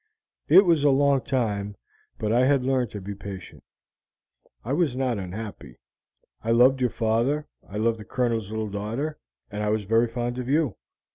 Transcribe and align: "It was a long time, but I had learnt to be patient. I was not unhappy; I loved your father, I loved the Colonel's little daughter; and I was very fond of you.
"It 0.47 0.65
was 0.65 0.83
a 0.83 0.89
long 0.89 1.21
time, 1.21 1.75
but 2.17 2.31
I 2.33 2.47
had 2.47 2.63
learnt 2.63 2.89
to 2.93 2.99
be 2.99 3.13
patient. 3.13 3.63
I 4.65 4.73
was 4.73 4.95
not 4.95 5.19
unhappy; 5.19 5.77
I 6.43 6.49
loved 6.49 6.81
your 6.81 6.89
father, 6.89 7.45
I 7.69 7.77
loved 7.77 7.99
the 7.99 8.03
Colonel's 8.05 8.49
little 8.49 8.71
daughter; 8.71 9.19
and 9.51 9.61
I 9.61 9.69
was 9.69 9.83
very 9.83 10.07
fond 10.07 10.39
of 10.39 10.49
you. 10.49 10.75